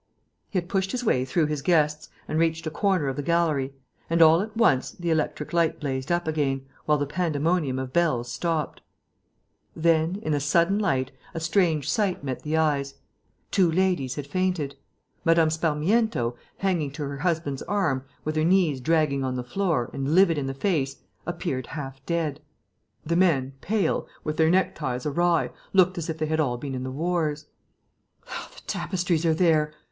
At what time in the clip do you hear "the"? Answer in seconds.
3.17-3.21, 4.93-5.11, 6.97-7.05, 10.31-10.39, 12.41-12.57, 19.35-19.43, 20.47-20.55, 23.05-23.15, 26.83-26.89, 28.25-28.61